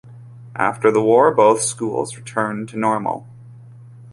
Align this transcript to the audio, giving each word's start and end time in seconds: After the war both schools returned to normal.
After 0.55 0.89
the 0.91 0.99
war 1.03 1.31
both 1.31 1.61
schools 1.61 2.17
returned 2.17 2.69
to 2.69 2.75
normal. 2.75 3.27